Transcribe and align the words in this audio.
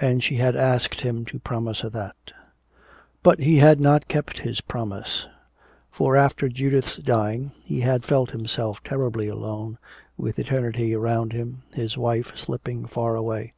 And 0.00 0.22
she 0.22 0.36
had 0.36 0.54
asked 0.54 1.00
him 1.00 1.24
to 1.24 1.40
promise 1.40 1.80
her 1.80 1.88
that. 1.88 2.14
But 3.24 3.40
he 3.40 3.56
had 3.56 3.80
not 3.80 4.06
kept 4.06 4.38
his 4.38 4.60
promise. 4.60 5.26
For 5.90 6.16
after 6.16 6.48
Judith's 6.48 6.98
dying 6.98 7.50
he 7.60 7.80
had 7.80 8.04
felt 8.04 8.30
himself 8.30 8.80
terribly 8.84 9.26
alone, 9.26 9.76
with 10.16 10.38
eternity 10.38 10.94
around 10.94 11.32
him, 11.32 11.64
his 11.72 11.98
wife 11.98 12.30
slipping 12.36 12.86
far 12.86 13.16
away. 13.16 13.50